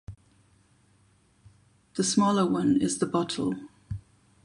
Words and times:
The 1.93 2.03
smaller 2.03 2.47
one 2.49 2.81
is 2.81 2.97
the 2.97 3.05
bottle. 3.05 3.53